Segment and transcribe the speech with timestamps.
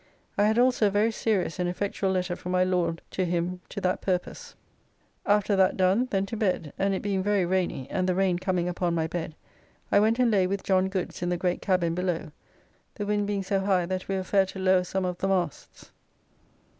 [0.35, 3.79] I had also a very serious and effectual letter from my Lord to him to
[3.81, 4.55] that purpose.
[5.27, 8.67] After that done then to bed, and it being very rainy, and the rain coming
[8.67, 9.35] upon my bed,
[9.91, 12.31] I went and lay with John Goods in the great cabin below,
[12.95, 15.91] the wind being so high that we were faro to lower some of the masts.